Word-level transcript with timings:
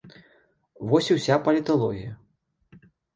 Вось 0.93 1.09
і 1.11 1.17
ўся 1.17 1.35
паліталогія. 1.47 2.81